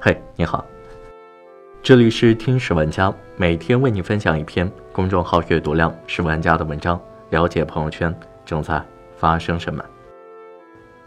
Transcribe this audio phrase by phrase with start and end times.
[0.00, 0.64] 嘿，你好，
[1.82, 7.00] 这里是听史玩家，每天为你分享一篇公众号阅读量十万加的文章，
[7.30, 8.14] 了解朋友圈
[8.46, 8.80] 正在
[9.16, 9.84] 发生什么。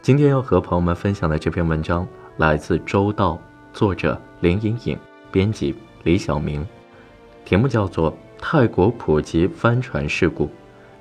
[0.01, 3.39] 今天要和朋友们分享的这篇文章来自周道，
[3.71, 4.99] 作者林颖颖，
[5.31, 5.73] 编辑
[6.03, 6.67] 李晓明，
[7.45, 8.11] 题目叫做
[8.41, 10.47] 《泰国普吉帆船事故》，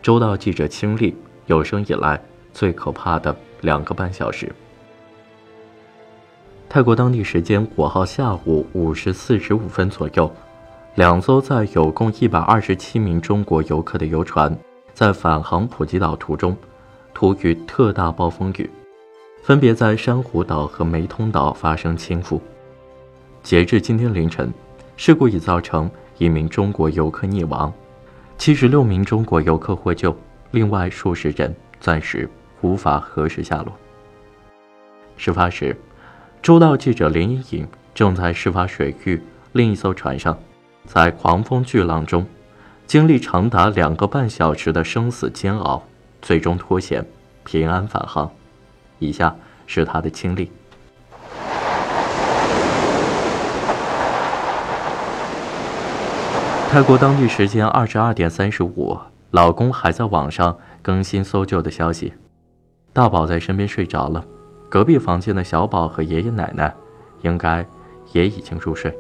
[0.01, 1.17] 周道记者亲历
[1.47, 2.23] 有生以来
[2.53, 4.49] 最可怕的两个半小时。
[6.73, 10.33] 泰国当地时间五号下午五时四十五分左右，
[10.95, 14.57] 两艘载有共一百二十七名中国游客的游船，
[14.95, 16.57] 在返航普吉岛途中，
[17.13, 18.71] 突遇特大暴风雨，
[19.43, 22.41] 分别在珊瑚岛和梅通岛发生倾覆。
[23.43, 24.49] 截至今天凌晨，
[24.97, 27.73] 事故已造成一名中国游客溺亡，
[28.39, 30.17] 七十六名中国游客获救，
[30.53, 33.73] 另外数十人暂时无法核实下落。
[35.17, 35.77] 事发时。
[36.43, 40.39] 周道记者林莹莹正在事发水域另一艘船上，
[40.87, 42.27] 在狂风巨浪中，
[42.87, 45.83] 经历长达两个半小时的生死煎熬，
[46.23, 47.05] 最终脱险，
[47.45, 48.31] 平安返航。
[48.99, 50.51] 以下是他的经历。
[56.71, 58.99] 泰国当地时间二十二点三十五，
[59.31, 62.15] 老公还在网上更新搜救的消息，
[62.95, 64.25] 大宝在身边睡着了。
[64.71, 66.73] 隔壁房间的小宝和爷爷奶奶，
[67.23, 67.67] 应该
[68.13, 68.97] 也已经入睡。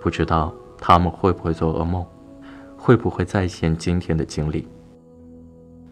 [0.00, 2.04] 不知道他们会不会做噩梦，
[2.76, 4.66] 会不会再现今天的经历。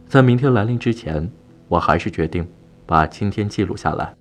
[0.09, 1.31] 在明天来临之前，
[1.69, 2.45] 我还是决定
[2.85, 4.13] 把今天记录下来。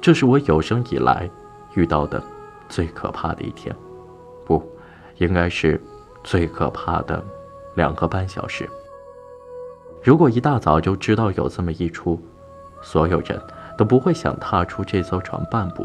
[0.00, 1.28] 这是我有生以来
[1.74, 2.22] 遇到的
[2.68, 3.74] 最可怕的一天，
[4.46, 4.62] 不，
[5.16, 5.80] 应该是
[6.22, 7.20] 最可怕的
[7.74, 8.68] 两个半小时。
[10.04, 12.16] 如果一大早就知道有这么一出，
[12.80, 13.42] 所有人。
[13.82, 15.84] 都不会想踏出这艘船半步。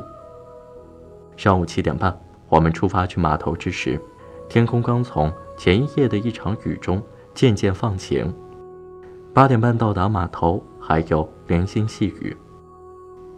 [1.35, 2.15] 上午七点半，
[2.47, 3.99] 我们出发去码头之时，
[4.47, 7.01] 天空刚从前一夜的一场雨中
[7.33, 8.31] 渐渐放晴。
[9.33, 12.37] 八点半到达码头，还有零星细雨。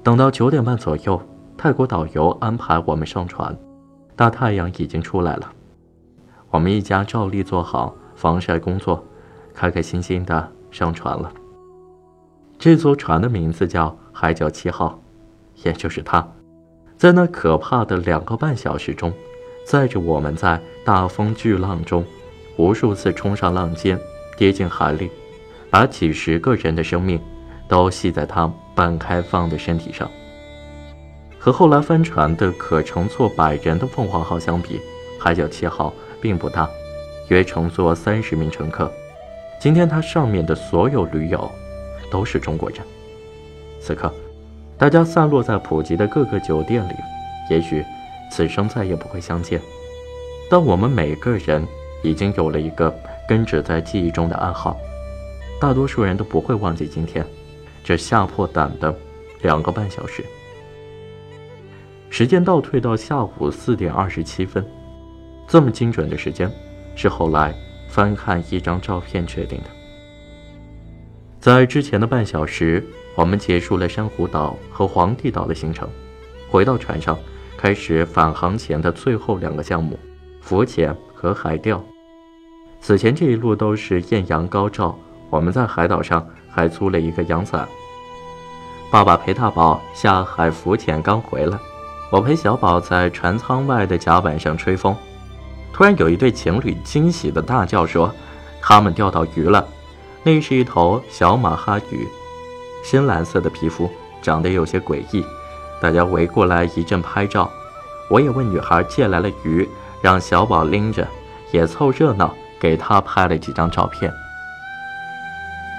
[0.04, 1.22] 等到九点半左右，
[1.58, 3.58] 泰国导游安排我们上船，
[4.14, 5.50] 大太阳已经出来了。
[6.50, 9.02] 我们一家照例做好防晒工作，
[9.54, 11.32] 开开心心的上船了。
[12.58, 13.98] 这艘船的名字叫。
[14.22, 15.02] 海角七号，
[15.64, 16.28] 也就是他，
[16.98, 19.14] 在那可怕的两个半小时中，
[19.66, 22.04] 载着我们在大风巨浪中，
[22.58, 23.98] 无数次冲上浪尖，
[24.38, 25.10] 跌进海里，
[25.70, 27.18] 把几十个人的生命
[27.70, 30.12] 都系在他半开放的身体上。
[31.40, 34.82] 和后来翻船的可乘坐百人的凤凰号相比，
[35.18, 36.70] 海角七号并不大，
[37.30, 38.92] 约乘坐三十名乘客。
[39.62, 41.50] 今天它上面的所有驴友，
[42.12, 42.80] 都是中国人。
[43.82, 44.14] 此刻，
[44.78, 46.94] 大家散落在普吉的各个酒店里，
[47.50, 47.84] 也许
[48.30, 49.60] 此生再也不会相见。
[50.50, 51.66] 但我们每个人
[52.04, 52.94] 已经有了一个
[53.28, 54.78] 根植在记忆中的暗号，
[55.60, 57.26] 大多数人都不会忘记今天
[57.84, 58.94] 这吓破胆的
[59.42, 60.24] 两个半小时。
[62.10, 64.66] 时间倒退到下午四点二十七分，
[65.48, 66.52] 这么精准的时间，
[66.96, 67.56] 是后来
[67.88, 69.66] 翻看一张照片确定的。
[71.40, 72.86] 在之前的半小时。
[73.20, 75.90] 我们结束了珊瑚岛和皇帝岛的行程，
[76.50, 77.20] 回到船上，
[77.58, 80.00] 开始返航前的最后两个项目：
[80.40, 81.84] 浮潜和海钓。
[82.80, 84.98] 此前这一路都是艳阳高照，
[85.30, 87.68] 我们在海岛上还租了一个阳伞。
[88.90, 91.60] 爸爸陪大宝下海浮潜刚回来，
[92.14, 94.96] 我陪小宝在船舱外的甲板上吹风。
[95.74, 98.10] 突然有一对情侣惊喜的大叫说
[98.64, 99.68] ：“他们钓到鱼了！”
[100.24, 102.08] 那是一头小马哈鱼。
[102.84, 103.92] 深蓝色的皮肤，
[104.22, 105.26] 长得有些诡异，
[105.82, 107.50] 大家围过来一阵拍照。
[108.10, 109.68] 我也问女孩借来了鱼，
[110.02, 111.08] 让小宝拎着，
[111.52, 114.12] 也凑热闹，给她拍了几张照片。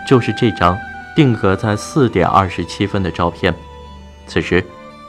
[0.09, 0.79] 就是这张
[1.15, 3.55] 定格在四点二十七分的照片。
[4.27, 4.65] 此时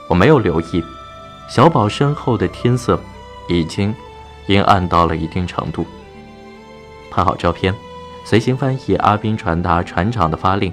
[0.08, 0.84] 我没有留意，
[1.48, 2.98] 小宝身后的天色
[3.48, 3.94] 已经
[4.46, 5.86] 阴暗到了一定程度。
[7.10, 7.74] 拍好照片，
[8.24, 10.72] 随行翻译阿斌传达船长的发令。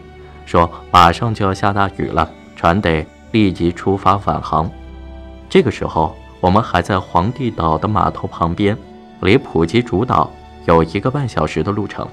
[0.49, 4.67] 说马上就要下大雨了，船得立即出发返航。
[5.47, 8.75] 这个时候，我们还在皇帝岛的码头旁边，
[9.21, 10.27] 离普吉主岛
[10.65, 12.07] 有一个半小时的路程。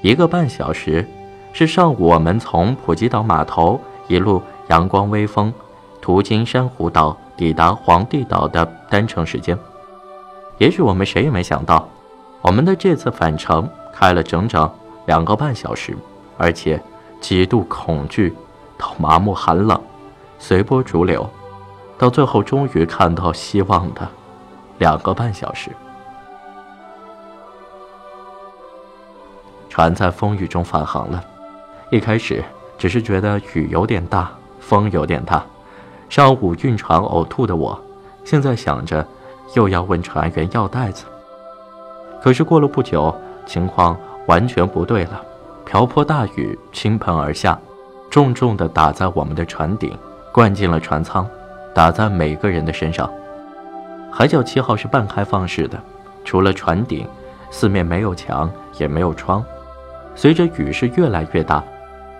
[0.00, 1.06] 一个半小时，
[1.52, 3.78] 是上午我们从普吉岛码头
[4.08, 5.52] 一路阳光微风，
[6.00, 9.54] 途经珊瑚岛抵达皇帝岛的单程时间。
[10.56, 11.86] 也许我们谁也没想到，
[12.40, 14.66] 我们的这次返程开了整整
[15.04, 15.94] 两个半小时，
[16.38, 16.82] 而且。
[17.20, 18.34] 极度恐惧
[18.78, 19.80] 到麻木寒冷，
[20.38, 21.28] 随波逐流，
[21.98, 24.08] 到最后终于看到希望的
[24.78, 25.70] 两个半小时。
[29.68, 31.22] 船在风雨中返航了。
[31.90, 32.42] 一开始
[32.78, 35.44] 只是觉得雨有点大，风有点大。
[36.08, 37.80] 上午晕船呕吐的我，
[38.24, 39.06] 现在想着
[39.54, 41.04] 又要问船员要袋子。
[42.22, 43.14] 可是过了不久，
[43.46, 43.96] 情况
[44.26, 45.22] 完全不对了。
[45.70, 47.56] 瓢泼大雨倾盆而下，
[48.10, 49.96] 重重地打在我们的船顶，
[50.32, 51.24] 灌进了船舱，
[51.72, 53.08] 打在每个人的身上。
[54.10, 55.78] 海角七号是半开放式的，
[56.24, 57.06] 除了船顶，
[57.52, 59.44] 四面没有墙，也没有窗。
[60.16, 61.62] 随着雨势越来越大，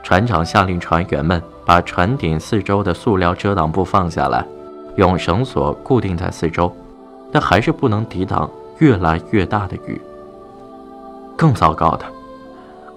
[0.05, 4.47] 船长下令船员们把船顶四周的塑料遮挡布放下来，
[4.95, 6.73] 用绳索固定在四周，
[7.33, 8.49] 但还是不能抵挡
[8.79, 10.01] 越来越大的雨。
[11.37, 12.07] 更糟糕的，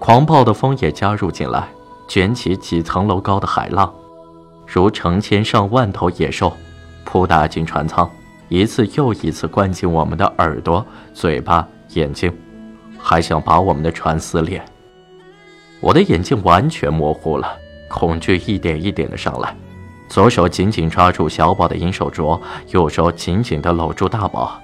[0.04, 1.66] 狂暴的风也加入进来，
[2.06, 3.90] 卷起几层楼高的海浪，
[4.66, 6.52] 如成千上万头野兽，
[7.06, 8.06] 扑打进船舱，
[8.50, 10.84] 一次又一次灌进我们的耳朵、
[11.14, 12.30] 嘴巴、眼睛，
[12.98, 14.62] 还想把我们的船撕裂。
[15.80, 17.56] 我的眼睛完全模糊了，
[17.88, 19.56] 恐惧一点一点的上来，
[20.10, 24.60] 左手紧紧抓住小宝的银手镯，右手紧紧的搂住大宝。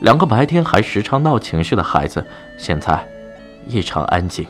[0.00, 2.26] 两个白天还时常闹情绪的孩子，
[2.56, 3.06] 现在
[3.66, 4.46] 异常安静，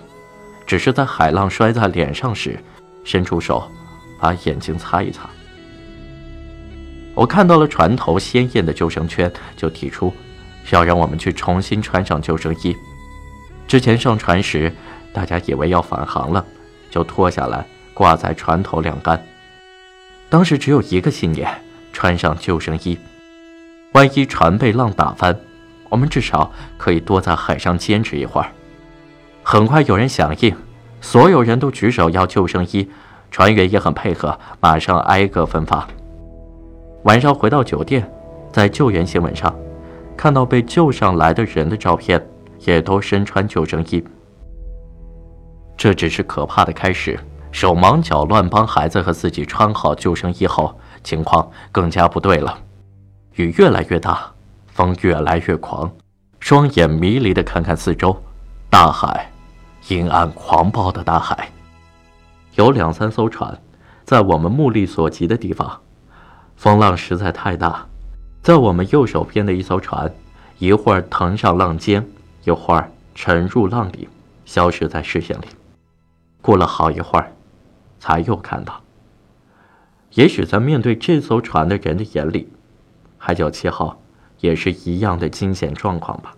[0.66, 2.58] 只是在海浪摔在脸上时，
[3.04, 3.70] 伸出手
[4.20, 5.28] 把眼睛擦一擦。
[7.14, 10.12] 我看到了船头鲜艳的救生圈，就提出
[10.70, 12.76] 要让我们去重新穿上救生衣。
[13.66, 14.72] 之前上船时。
[15.14, 16.44] 大家以为要返航了，
[16.90, 17.64] 就脱下来
[17.94, 19.24] 挂在船头晾干。
[20.28, 21.48] 当时只有一个信念：
[21.92, 22.98] 穿上救生衣。
[23.92, 25.38] 万一船被浪打翻，
[25.88, 28.50] 我们至少可以多在海上坚持一会儿。
[29.54, 30.52] 很快有人响应，
[31.00, 32.90] 所有人都举手要救生衣，
[33.30, 35.86] 船员也很配合，马上挨个分发。
[37.04, 38.04] 晚上回到酒店，
[38.50, 39.54] 在救援新闻上
[40.16, 42.20] 看到被救上来的人的照片，
[42.64, 44.04] 也都身穿救生衣。
[45.76, 47.16] 这只是可怕的开始。
[47.52, 52.58] 手忙脚乱帮孩子和自己穿好救生衣后，情况更加不对了。
[53.36, 54.32] 雨越来越大，
[54.72, 55.88] 风越来越狂，
[56.40, 58.20] 双眼迷离地看看四周，
[58.68, 59.30] 大海，
[59.88, 61.50] 阴暗狂暴的大海。
[62.54, 63.60] 有两三艘船，
[64.04, 65.80] 在我们目力所及的地方。
[66.56, 67.86] 风浪实在太大，
[68.40, 70.14] 在我们右手边的一艘船，
[70.58, 72.06] 一会儿腾上浪尖，
[72.44, 74.08] 一会儿沉入浪里，
[74.44, 75.46] 消失在视线里。
[76.40, 77.32] 过了好一会儿，
[77.98, 78.80] 才又看到。
[80.12, 82.48] 也许在面对这艘船的人的眼里，
[83.18, 84.00] 海角七号
[84.38, 86.32] 也是一样的惊险状况吧。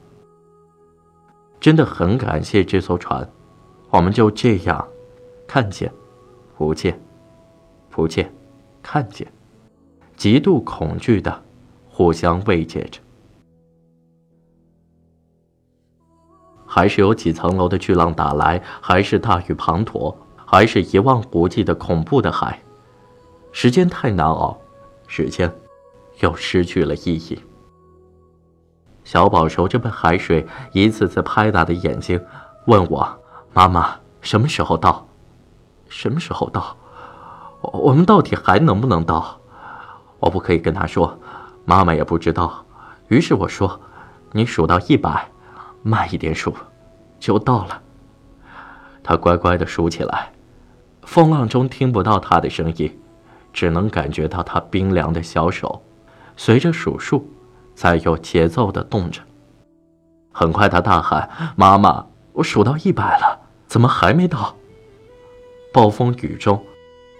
[1.60, 3.28] 真的很感谢这艘船，
[3.96, 4.86] 我们就这样
[5.46, 5.90] 看见、
[6.58, 7.00] 不见、
[7.88, 8.30] 不见、
[8.82, 9.26] 看见，
[10.18, 11.42] 极度恐惧的
[11.88, 13.00] 互相慰藉着。
[16.66, 20.14] 还是有几层楼的巨浪打来，还是大雨滂沱，
[20.44, 22.60] 还是一望无际的恐怖的海。
[23.50, 24.60] 时间太难熬，
[25.06, 25.50] 时间
[26.20, 27.40] 又失去了意义。
[29.04, 32.20] 小宝揉着被海水一次次拍打的眼睛，
[32.66, 33.18] 问我
[33.56, 35.06] ：“妈妈，什么时候到？
[35.88, 36.76] 什么时候到？
[37.62, 39.40] 我们到底还能不能到？”
[40.20, 41.18] 我不可以跟他说，
[41.64, 42.66] 妈妈也不知道。
[43.08, 43.80] 于是我说
[44.32, 45.26] ：“你数到一百。”
[45.82, 46.52] 慢一点数，
[47.18, 47.80] 就到了。
[49.02, 50.32] 他乖乖的数起来，
[51.04, 53.00] 风浪中听不到他的声音，
[53.54, 55.82] 只能感觉到他冰凉的小手，
[56.36, 57.26] 随着数数，
[57.74, 59.22] 在有节奏的动着。
[60.30, 64.56] 很快，他大喊：“妈妈，我数到一百了，怎么还没到？”
[65.72, 66.64] 暴风雨中，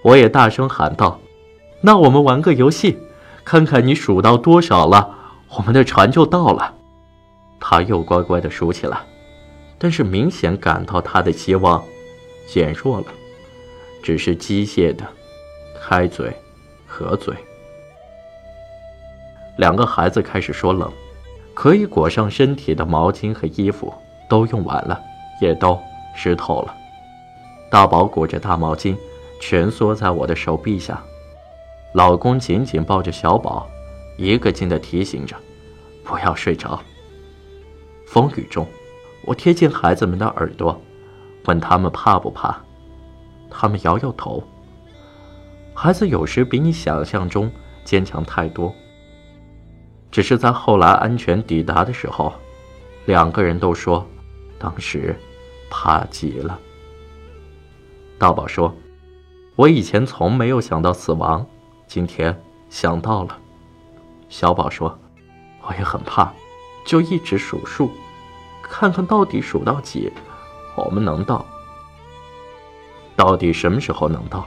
[0.03, 1.21] 我也大声喊道
[1.83, 2.99] ：“那我们玩个游戏，
[3.45, 5.15] 看看你数到多少了，
[5.57, 6.75] 我们的船就到了。”
[7.61, 8.99] 他又乖乖的数起来，
[9.79, 11.83] 但是明显感到他的希望
[12.49, 13.07] 减弱了，
[14.03, 15.05] 只是机械的
[15.83, 16.35] 开嘴、
[16.87, 17.35] 合嘴。
[19.59, 20.91] 两个孩子开始说冷，
[21.55, 23.93] 可以裹上身体的毛巾和衣服
[24.29, 25.01] 都用完了，
[25.41, 25.79] 也都
[26.17, 26.75] 湿透了。
[27.71, 28.97] 大宝裹着大毛巾，
[29.41, 31.03] 蜷缩在我的手臂下，
[31.93, 33.69] 老公紧紧抱着小宝，
[34.17, 35.37] 一个劲的提醒着，
[36.03, 36.81] 不要睡着。
[38.07, 38.67] 风雨中，
[39.25, 40.81] 我贴近孩子们的耳朵，
[41.45, 42.57] 问他们怕不怕。
[43.51, 44.43] 他们摇摇头。
[45.75, 47.51] 孩子有时比你想象中
[47.85, 48.75] 坚强太多。
[50.11, 52.33] 只是在后来安全抵达的时候，
[53.05, 54.07] 两个人都说，
[54.59, 55.15] 当时
[55.71, 56.59] 怕极了。
[58.19, 58.75] 大宝说
[59.57, 61.47] ：“我以前从没有想到死亡，
[61.87, 63.39] 今天想到了。
[64.29, 64.99] 小宝说
[65.63, 66.33] ：“我也很怕，
[66.85, 67.91] 就一直数数，
[68.63, 70.11] 看看到底数到几，
[70.75, 71.45] 我们能到。
[73.15, 74.47] 到底什么时候能到？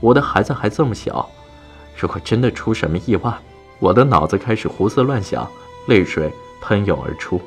[0.00, 1.28] 我的孩子还这么小，
[1.96, 3.32] 如果真的出什么意外，
[3.78, 5.48] 我的脑子开始胡思乱想，
[5.86, 7.40] 泪水喷涌而出。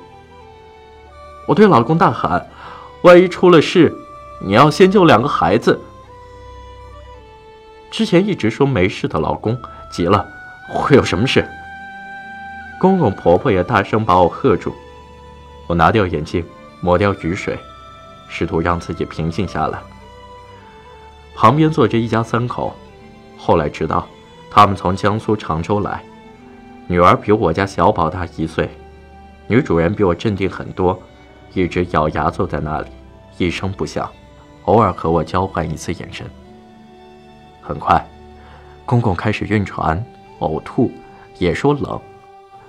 [1.47, 2.49] 我对老公大喊
[3.05, 3.95] ：‘万一出了事，
[4.41, 5.79] 你要先救两个孩子。’
[7.91, 9.55] 之前一直说没事的老公
[9.91, 10.27] 急了。”
[10.73, 11.47] 会有什么事？
[12.79, 14.73] 公公婆婆也大声把我喝住。
[15.67, 16.43] 我拿掉眼镜，
[16.81, 17.55] 抹掉雨水，
[18.27, 19.79] 试图让自己平静下来。
[21.35, 22.75] 旁边坐着一家三口，
[23.37, 24.07] 后来知道
[24.49, 26.03] 他们从江苏常州来，
[26.87, 28.67] 女儿比我家小宝大一岁。
[29.45, 30.99] 女主人比我镇定很多，
[31.55, 32.89] 一直咬牙坐在那里，
[33.37, 34.07] 一声不响，
[34.65, 36.29] 偶尔和我交换一次眼神。
[37.61, 38.05] 很快，
[38.85, 40.03] 公公开始晕船。
[40.39, 40.91] 呕吐，
[41.37, 41.97] 也说冷。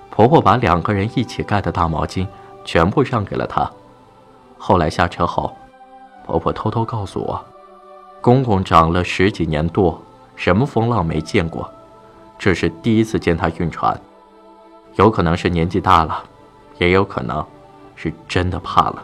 [0.08, 2.24] 婆婆把两个人一起盖的大毛巾
[2.64, 3.68] 全部让给了他。
[4.56, 5.54] 后来下车后，
[6.24, 7.44] 婆婆偷偷告诉我，
[8.20, 10.00] 公公长了十几年多，
[10.36, 11.68] 什么风浪没见过，
[12.38, 14.00] 这是第一次见他晕船。
[14.94, 16.22] 有可能是年纪大了，
[16.78, 17.44] 也有可能
[17.96, 19.02] 是真的怕了。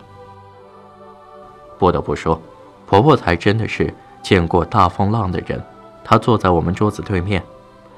[1.79, 2.41] 不得不说，
[2.87, 5.61] 婆婆才真的是见过大风浪的人。
[6.05, 7.43] 她坐在我们桌子对面。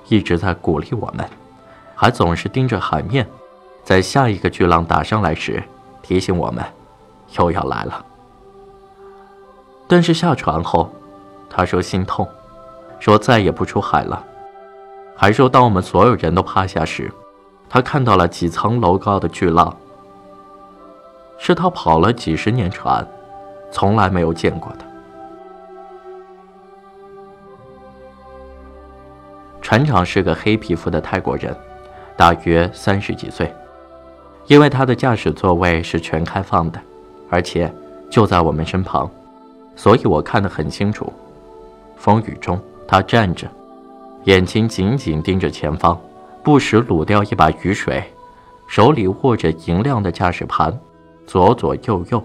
[0.09, 1.27] 一直在鼓励我们，
[1.95, 3.27] 还总是盯着海面，
[3.83, 5.63] 在下一个巨浪打上来时
[6.03, 6.63] 提醒我们，
[7.39, 8.05] 又要来了。
[9.89, 10.93] 但是下船后，
[11.49, 12.29] 她说心痛，
[13.01, 14.23] 说再也不出海了，
[15.17, 17.11] 还说当我们所有人都趴下时，
[17.67, 19.75] 她看到了几层楼高的巨浪，
[21.39, 23.07] 是他跑了几十年船，
[23.71, 24.85] 从来没有见过的。
[29.61, 31.55] 船长是个黑皮肤的泰国人，
[32.17, 33.53] 大约三十几岁。
[34.47, 36.79] 因为他的驾驶座位是全开放的，
[37.31, 37.73] 而且
[38.11, 39.11] 就在我们身旁，
[39.75, 41.11] 所以我看得很清楚。
[41.97, 43.49] 风雨中，他站着，
[44.25, 45.99] 眼睛紧紧盯着前方，
[46.43, 48.05] 不时撸掉一把雨水，
[48.69, 50.79] 手里握着银亮的驾驶盘，
[51.27, 52.25] 左左右右。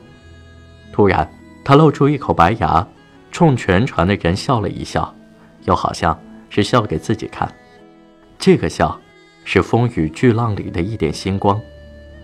[0.92, 1.30] 突然，
[1.64, 2.88] 他露出一口白牙，
[3.32, 5.14] 冲全船的人笑了一笑，
[5.66, 6.18] 又好像……
[6.52, 7.48] 是笑给自己看，
[8.40, 9.00] 这个笑，
[9.46, 11.62] 是风雨巨浪里的一点星光，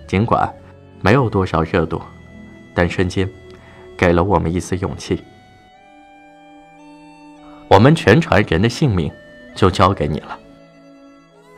[0.08, 0.52] 尽管
[1.00, 2.02] 没有多少热度，
[2.74, 3.30] 但瞬间
[3.96, 5.22] 给了我们一丝勇气。
[7.68, 9.12] 我们全船人的性命
[9.54, 10.36] 就交给你了。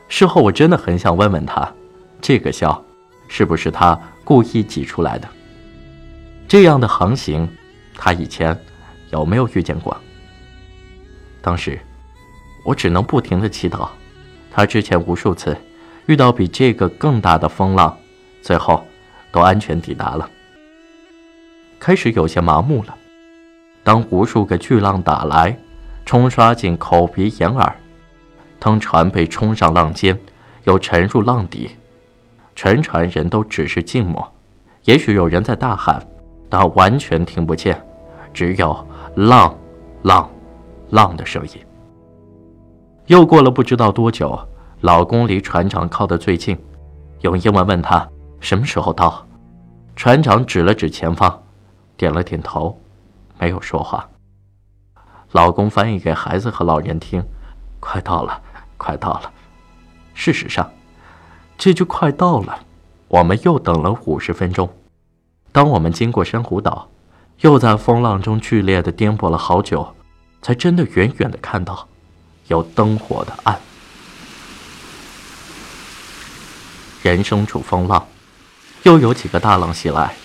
[0.10, 1.74] 事后我真的很想问问他，
[2.20, 2.84] 这个笑
[3.30, 3.98] 是不是他
[4.28, 5.30] 故意挤出来的？
[6.50, 7.48] 这样的航行，
[7.96, 8.60] 他以前
[9.10, 9.96] 有没有遇见过？
[11.42, 11.80] 当时。
[12.66, 13.88] 我只能不停的祈祷，
[14.52, 15.58] 他之前无数次
[16.08, 17.98] 遇到比这个更大的风浪，
[18.42, 18.86] 最后
[19.32, 20.30] 都安全抵达了。
[21.80, 22.94] 开始有些麻木了，
[23.86, 25.58] 当无数个巨浪打来，
[26.06, 27.74] 冲刷进口鼻眼耳，
[28.60, 30.20] 当船被冲上浪尖，
[30.66, 31.70] 又沉入浪底，
[32.58, 34.34] 全船人都只是静默。
[34.86, 36.04] 也许有人在大喊，
[36.50, 37.80] 但完全听不见，
[38.34, 38.76] 只有
[39.16, 39.56] 浪、
[40.02, 40.28] 浪、
[40.90, 41.52] 浪的声音。
[43.06, 44.36] 又过了不知道多久，
[44.82, 46.58] 老公离船长靠得最近，
[47.22, 48.10] 用英文问他
[48.40, 49.24] 什么时候到。
[49.96, 51.44] 船长指了指前方，
[51.96, 52.76] 点了点头，
[53.38, 54.10] 没有说话。
[55.34, 57.24] 老公翻译给孩子和老人听
[57.80, 58.42] ：“快到了，
[58.78, 59.32] 快到了。”
[60.16, 60.68] 事实上，
[61.58, 62.64] 这就快到了。
[63.08, 64.70] 我们又等了五十分钟。
[65.52, 66.90] 当我们经过珊瑚岛，
[67.40, 69.96] 又在风浪中剧烈的颠簸了好久，
[70.42, 71.88] 才真的远远的看到。
[72.48, 73.60] 有灯火的岸，
[77.02, 78.08] 人生处风浪，
[78.84, 80.16] 又有几个大浪袭来，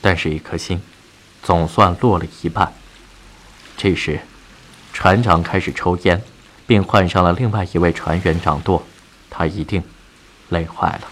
[0.00, 0.80] 但是，一颗心
[1.42, 2.72] 总算落了一半。
[3.76, 4.20] 这时，
[4.92, 6.20] 船长开始抽烟，
[6.66, 8.82] 并换上了另外一位船员掌舵。
[9.30, 9.82] 他一定
[10.54, 11.02] 累坏了。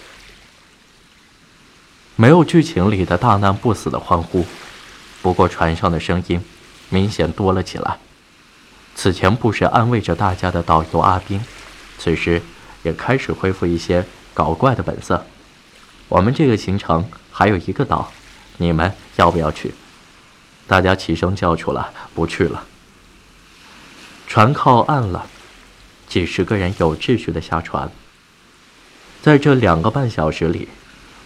[2.17, 4.47] 没有剧情里的大难不死的欢呼，
[5.21, 6.41] 不过船上的声音
[6.89, 7.99] 明显多了起来。
[8.95, 11.43] 此前不时安慰着大家的导游阿斌，
[11.99, 12.41] 此时
[12.83, 15.27] 也开始恢复一些搞怪的本色。
[16.09, 18.13] 我们这个行程还有一个岛，
[18.59, 19.75] 你们要不要去？
[20.67, 22.65] 大家齐声叫出了不去了。
[24.29, 25.27] 船靠岸了，
[26.07, 27.91] 几十个人有秩序的下船。
[29.23, 30.69] 在这两个半小时里，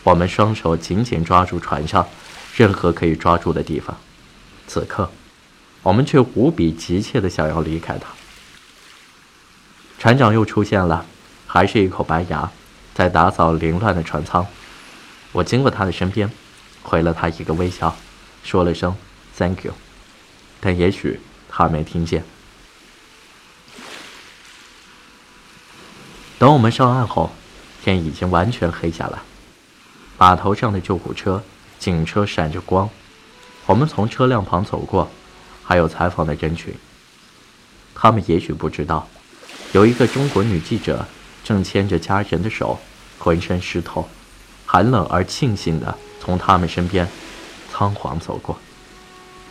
[0.04, 2.06] 我们双手紧紧抓住船上
[2.54, 3.96] 任何可以抓住的地方。
[4.68, 5.10] 此刻。
[5.82, 8.08] 我们却无比急切的想要离开他。
[10.00, 11.06] 船长又出现了，
[11.46, 12.50] 还是一口白牙，
[12.92, 14.44] 在打扫凌乱的船舱。
[15.30, 16.28] 我经过他的身边，
[16.82, 17.96] 回了他一个微笑，
[18.42, 18.96] 说了声
[19.38, 19.72] “thank you”，
[20.58, 22.24] 但也许他没听见。
[26.36, 27.30] 等我们上岸后，
[27.86, 29.20] 天已经完全黑下来，
[30.18, 31.40] 码头上的救护车、
[31.78, 32.90] 警车闪着光。
[33.64, 35.08] 我们从车辆旁走过，
[35.62, 36.74] 还有采访的人群。
[37.94, 39.06] 他们也许不知道，
[39.70, 41.06] 有一个中国女记者
[41.44, 42.76] 正牵着家人的手，
[43.20, 44.08] 浑身湿透，
[44.66, 47.08] 寒冷而庆幸地从他们身边
[47.72, 48.58] 仓皇走过，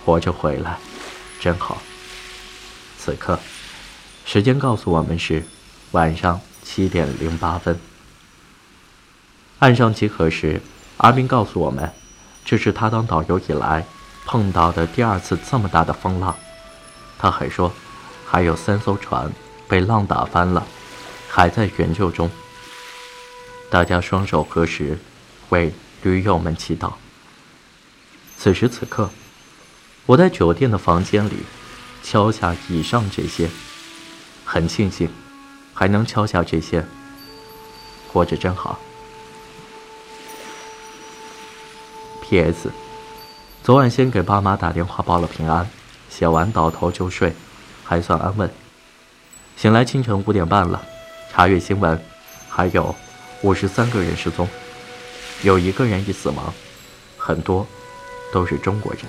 [0.03, 0.77] 活着回来，
[1.39, 1.81] 真好。
[2.97, 3.39] 此刻，
[4.25, 5.41] 时间告诉我们是
[5.91, 6.41] 晚上。
[6.67, 7.79] 七点零八分，
[9.59, 10.61] 岸上集合时，
[10.97, 11.89] 阿斌告诉我们，
[12.43, 13.85] 这是他当导游以来
[14.25, 16.35] 碰到的第二次这么大的风浪。
[17.17, 17.71] 他还说，
[18.25, 19.31] 还有三艘船
[19.69, 20.65] 被浪打翻了，
[21.29, 22.29] 还在援救中。
[23.69, 24.99] 大家双手合十，
[25.49, 26.91] 为驴友们祈祷。
[28.37, 29.09] 此时此刻，
[30.05, 31.37] 我在酒店的房间里
[32.03, 33.49] 敲下以上这些，
[34.43, 35.09] 很庆幸。
[35.77, 36.85] 还能敲下这些，
[38.07, 38.79] 活着真好。
[42.27, 42.71] P.S.
[43.63, 45.69] 昨晚先给爸妈打电话报了平安，
[46.09, 47.33] 写完倒头就睡，
[47.83, 48.49] 还算安稳。
[49.55, 50.81] 醒来清晨五点半了，
[51.31, 51.99] 查阅新闻，
[52.49, 52.95] 还有
[53.43, 54.47] 五十三个人失踪，
[55.43, 56.51] 有一个人已死亡，
[57.15, 57.65] 很多
[58.33, 59.01] 都是中国人。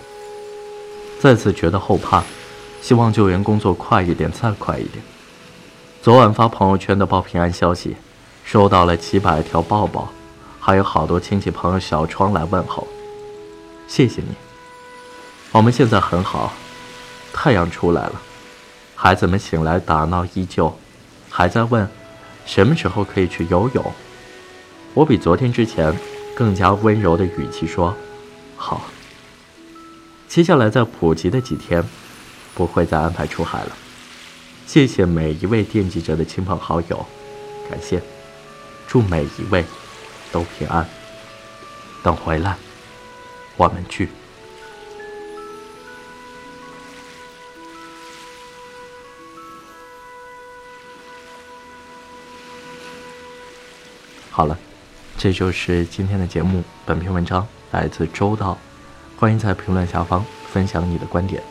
[1.18, 2.22] 再次觉得后怕，
[2.82, 5.02] 希望救援工作快一点，再快一点。
[6.02, 7.96] 昨晚发朋友圈的报平安消息，
[8.44, 10.10] 收到了几百条抱抱，
[10.60, 12.86] 还有好多亲戚朋友小窗来问候，
[13.86, 14.34] 谢谢你。
[15.52, 16.52] 我们现在很好，
[17.32, 18.20] 太阳出来了，
[18.94, 20.76] 孩子们醒来打闹依旧，
[21.30, 21.88] 还在问
[22.44, 23.92] 什么时候可以去游泳。
[24.94, 25.94] 我比昨天之前
[26.34, 27.94] 更加温柔的语气说
[28.56, 28.82] ：“好。”
[30.28, 31.82] 接下来在普吉的几天，
[32.54, 33.76] 不会再安排出海了。
[34.66, 37.06] 谢谢每一位惦记着的亲朋好友，
[37.70, 38.02] 感谢，
[38.88, 39.64] 祝每一位
[40.32, 40.86] 都平安。
[42.02, 42.56] 等回来，
[43.56, 44.08] 我们去。
[54.30, 54.58] 好了，
[55.16, 56.62] 这就是今天的节目。
[56.84, 58.58] 本篇文章来自周道，
[59.16, 61.42] 欢迎在评论下方分享你的观点。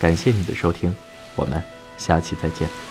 [0.00, 0.92] 感谢你的收听，
[1.36, 1.62] 我们。
[1.96, 2.89] 下期再见。